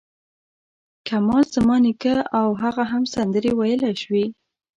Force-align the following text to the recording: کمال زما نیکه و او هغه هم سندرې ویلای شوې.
کمال 1.07 1.43
زما 1.55 1.75
نیکه 1.83 2.11
و 2.17 2.25
او 2.39 2.47
هغه 2.61 2.83
هم 2.91 3.03
سندرې 3.13 3.51
ویلای 3.59 3.95
شوې. 4.03 4.25